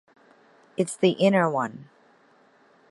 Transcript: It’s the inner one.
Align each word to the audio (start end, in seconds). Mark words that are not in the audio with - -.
It’s 0.77 0.97
the 0.97 1.11
inner 1.11 1.47
one. 1.47 1.87